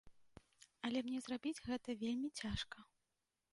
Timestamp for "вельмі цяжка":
2.07-2.77